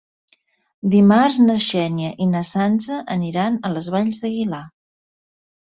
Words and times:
Dimarts 0.95 1.37
na 1.43 1.57
Xènia 1.65 2.09
i 2.25 2.27
na 2.33 2.43
Sança 2.53 2.99
aniran 3.19 3.61
a 3.69 3.73
les 3.77 3.93
Valls 3.99 4.21
d'Aguilar. 4.25 4.67